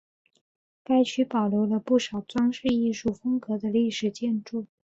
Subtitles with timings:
[0.83, 4.65] 该区保留了不少装饰艺术风格的历史建筑。